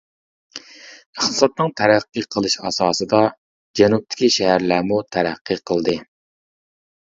[1.17, 3.19] ئىقتىسادنىڭ تەرەققىي قىلىشى ئاساسىدا،
[3.81, 5.97] جەنۇبتىكى شەھەرلەرمۇ تەرەققىي قىلدى.